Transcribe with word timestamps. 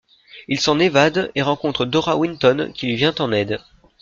Il 0.47 0.59
s'en 0.59 0.79
évade 0.79 1.29
et 1.35 1.43
rencontre 1.43 1.85
Dora 1.85 2.17
Winton 2.17 2.71
qui 2.73 2.87
lui 2.87 2.95
vient 2.95 3.13
en 3.19 3.31
aide... 3.31 3.59